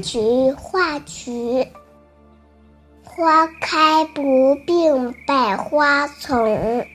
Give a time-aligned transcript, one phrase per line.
[0.00, 1.66] 菊画菊，
[3.02, 6.86] 花开不并百花丛，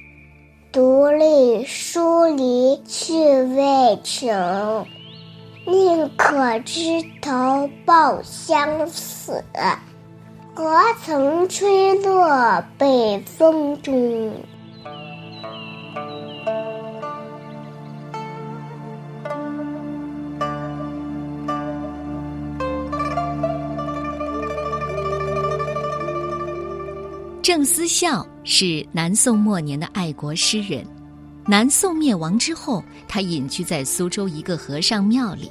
[0.72, 4.86] 独立疏篱趣未穷。
[5.66, 9.44] 宁可枝头抱香死，
[10.56, 14.34] 何曾吹落北风中。
[27.50, 30.86] 郑思孝是南宋末年的爱国诗人。
[31.48, 35.50] 南宋灭亡之后，他隐居在苏州一个和尚庙里，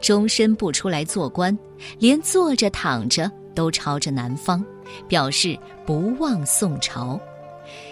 [0.00, 1.54] 终身不出来做官，
[1.98, 4.64] 连坐着躺着都朝着南方，
[5.06, 5.54] 表示
[5.84, 7.20] 不忘宋朝。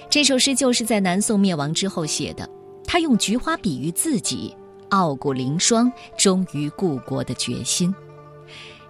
[0.09, 2.49] 这首诗就是在南宋灭亡之后写的。
[2.87, 4.57] 他用菊花比喻自己
[4.89, 7.95] 傲骨凌霜、忠于故国的决心。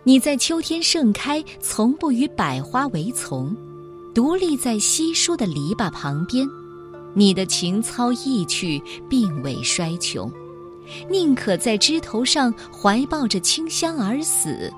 [0.05, 3.53] 你在秋天盛开，从不与百花为从。
[4.15, 6.47] 独立在稀疏的篱笆旁边，
[7.15, 10.31] 你的情操意趣并未衰穷，
[11.09, 14.71] 宁可在枝头上怀抱着清香而死，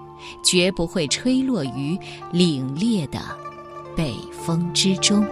[0.44, 1.98] 绝不会吹落于
[2.32, 3.18] 凛冽的
[3.96, 5.26] 北风之中。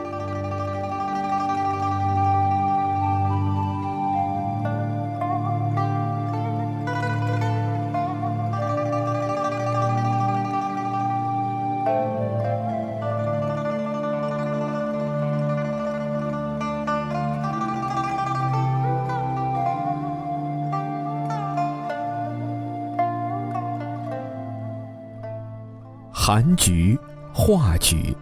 [26.25, 26.97] 韩菊
[27.33, 28.17] 画菊，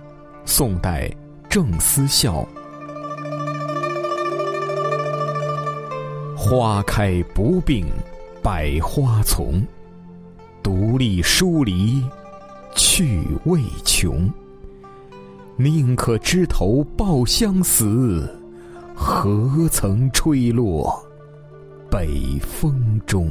[0.47, 1.15] 宋代
[1.51, 2.49] 郑思孝。
[6.35, 7.85] 花开不并
[8.43, 9.63] 百花丛，
[10.63, 12.03] 独立疏篱
[12.75, 14.33] 趣味穷。
[15.59, 18.35] 宁可枝头抱香死，
[18.95, 20.91] 何曾吹落
[21.91, 23.31] 北风中。